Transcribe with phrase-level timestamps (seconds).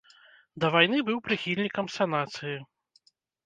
[0.63, 2.59] Да вайны быў прыхільнікам санацыі.